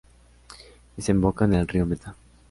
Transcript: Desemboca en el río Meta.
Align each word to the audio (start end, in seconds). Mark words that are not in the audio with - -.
Desemboca 0.97 1.45
en 1.45 1.53
el 1.53 1.67
río 1.67 1.85
Meta. 1.85 2.15